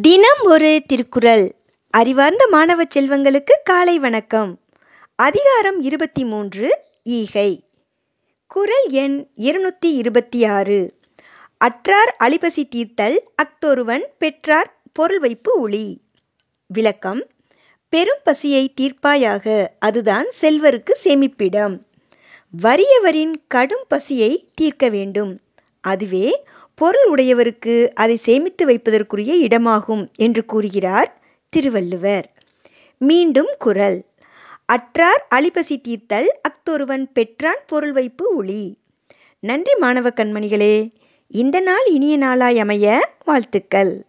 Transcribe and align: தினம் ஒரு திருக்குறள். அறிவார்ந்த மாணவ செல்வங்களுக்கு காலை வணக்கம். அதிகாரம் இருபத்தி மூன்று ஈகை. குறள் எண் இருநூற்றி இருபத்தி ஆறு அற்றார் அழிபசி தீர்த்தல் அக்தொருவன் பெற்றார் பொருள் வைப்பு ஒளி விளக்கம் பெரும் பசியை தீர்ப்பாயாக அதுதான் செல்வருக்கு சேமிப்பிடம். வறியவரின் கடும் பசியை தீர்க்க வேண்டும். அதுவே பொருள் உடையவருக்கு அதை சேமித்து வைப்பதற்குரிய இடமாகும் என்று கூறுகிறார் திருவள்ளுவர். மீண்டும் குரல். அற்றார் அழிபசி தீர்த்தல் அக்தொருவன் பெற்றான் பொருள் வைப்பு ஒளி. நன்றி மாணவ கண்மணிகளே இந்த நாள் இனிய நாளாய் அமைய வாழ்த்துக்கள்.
தினம் 0.00 0.42
ஒரு 0.42 0.82
திருக்குறள். 0.86 1.54
அறிவார்ந்த 1.90 2.48
மாணவ 2.50 2.82
செல்வங்களுக்கு 2.94 3.54
காலை 3.64 3.98
வணக்கம். 3.98 4.60
அதிகாரம் 5.14 5.80
இருபத்தி 5.80 6.24
மூன்று 6.24 6.80
ஈகை. 7.02 7.64
குறள் 8.46 8.88
எண் 8.88 9.26
இருநூற்றி 9.34 9.94
இருபத்தி 9.94 10.44
ஆறு 10.44 10.96
அற்றார் 11.56 12.12
அழிபசி 12.18 12.64
தீர்த்தல் 12.64 13.22
அக்தொருவன் 13.34 14.02
பெற்றார் 14.18 14.80
பொருள் 14.92 15.18
வைப்பு 15.18 15.60
ஒளி 15.60 16.00
விளக்கம் 16.66 17.26
பெரும் 17.88 18.20
பசியை 18.24 18.74
தீர்ப்பாயாக 18.80 19.66
அதுதான் 19.78 20.26
செல்வருக்கு 20.40 20.96
சேமிப்பிடம். 21.04 21.78
வறியவரின் 22.62 23.32
கடும் 23.48 23.84
பசியை 23.88 24.50
தீர்க்க 24.54 24.88
வேண்டும். 24.88 25.40
அதுவே 25.82 26.44
பொருள் 26.74 27.06
உடையவருக்கு 27.14 27.94
அதை 27.94 28.16
சேமித்து 28.16 28.66
வைப்பதற்குரிய 28.66 29.48
இடமாகும் 29.48 30.04
என்று 30.16 30.44
கூறுகிறார் 30.44 31.20
திருவள்ளுவர். 31.48 32.32
மீண்டும் 32.98 33.50
குரல். 33.58 34.04
அற்றார் 34.66 35.26
அழிபசி 35.28 35.78
தீர்த்தல் 35.78 36.40
அக்தொருவன் 36.42 37.04
பெற்றான் 37.12 37.62
பொருள் 37.66 37.92
வைப்பு 37.92 38.34
ஒளி. 38.34 38.78
நன்றி 39.40 39.74
மாணவ 39.74 40.10
கண்மணிகளே 40.16 40.92
இந்த 41.28 41.60
நாள் 41.60 41.86
இனிய 41.86 42.16
நாளாய் 42.16 42.58
அமைய 42.58 43.10
வாழ்த்துக்கள். 43.24 44.04